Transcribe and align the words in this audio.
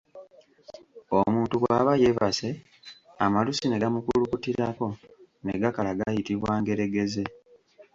Omuntu 1.19 1.55
bw’aba 1.61 1.93
yeebase, 2.01 2.49
amalusu 3.25 3.65
ne 3.67 3.77
gamukulukutirako 3.81 4.87
ne 5.43 5.53
gakala 5.61 5.91
gayitibwa 5.99 6.51
ngeregeze. 6.59 7.23